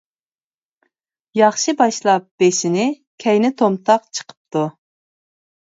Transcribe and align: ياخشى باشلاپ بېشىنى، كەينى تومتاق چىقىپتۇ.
ياخشى 1.39 1.75
باشلاپ 1.83 2.27
بېشىنى، 2.43 2.89
كەينى 3.27 3.55
تومتاق 3.63 4.11
چىقىپتۇ. 4.17 4.69